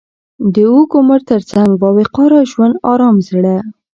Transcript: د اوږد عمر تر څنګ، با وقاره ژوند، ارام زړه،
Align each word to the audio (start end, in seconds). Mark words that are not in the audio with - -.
د 0.53 0.55
اوږد 0.71 0.93
عمر 0.97 1.19
تر 1.29 1.41
څنګ، 1.51 1.69
با 1.81 1.89
وقاره 1.97 2.41
ژوند، 2.51 2.75
ارام 2.91 3.15
زړه، 3.27 3.55